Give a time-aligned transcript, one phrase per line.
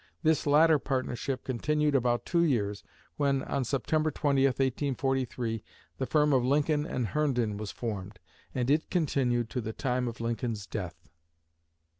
[0.23, 2.83] This latter partnership continued about two years,
[3.17, 5.63] when, on September 20, 1843,
[5.99, 8.17] the firm of Lincoln & Herndon was formed,
[8.55, 11.07] and it continued to the time of Lincoln's death.